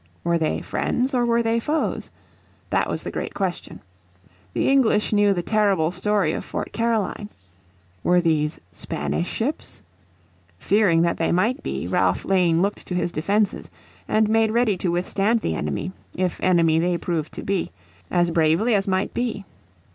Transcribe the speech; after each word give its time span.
Were 0.23 0.39
they 0.39 0.61
friends, 0.63 1.13
or 1.13 1.27
were 1.27 1.43
they 1.43 1.59
foes? 1.59 2.09
That 2.71 2.89
was 2.89 3.03
the 3.03 3.11
great 3.11 3.35
question. 3.35 3.79
The 4.51 4.67
English 4.67 5.13
knew 5.13 5.31
the 5.31 5.43
terrible 5.43 5.91
story 5.91 6.33
of 6.33 6.43
Fort 6.43 6.73
Caroline. 6.73 7.29
Were 8.03 8.19
these 8.19 8.59
Spanish 8.71 9.27
ships? 9.29 9.83
Fearing 10.57 11.03
that 11.03 11.17
they 11.17 11.31
might 11.31 11.61
be 11.61 11.85
Ralph 11.87 12.25
Lane 12.25 12.63
looked 12.63 12.87
to 12.87 12.95
his 12.95 13.11
defenses, 13.11 13.69
and 14.07 14.27
made 14.27 14.49
ready 14.49 14.75
to 14.77 14.89
withstand 14.91 15.41
the 15.41 15.53
enemy, 15.53 15.91
if 16.15 16.41
enemy 16.41 16.79
they 16.79 16.97
proved 16.97 17.31
to 17.33 17.43
be, 17.43 17.69
as 18.09 18.31
bravely 18.31 18.73
as 18.73 18.87
might 18.87 19.13
be. 19.13 19.45